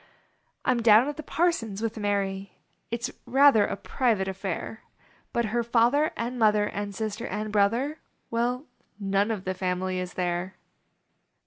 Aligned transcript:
I 0.65 0.71
m 0.71 0.81
down 0.81 1.07
at 1.07 1.15
the 1.17 1.21
parson 1.21 1.73
s 1.73 1.81
with 1.83 1.95
Mary; 1.95 2.57
It 2.89 3.03
s 3.07 3.11
rather 3.27 3.67
a 3.67 3.75
private 3.77 4.27
aifair; 4.27 4.79
But 5.31 5.45
her 5.53 5.61
father 5.61 6.09
and 6.17 6.39
mother 6.39 6.65
And 6.65 6.95
sister 6.95 7.27
and 7.27 7.51
brother 7.51 7.99
Well 8.31 8.65
none 8.99 9.29
of 9.29 9.43
the 9.43 9.53
familv 9.53 9.95
is 9.99 10.15
there. 10.15 10.57